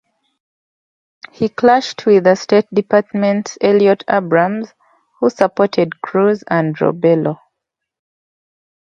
[1.31, 4.73] He clashed with the State Department's Elliott Abrams,
[5.19, 7.37] who supported Cruz and Robelo.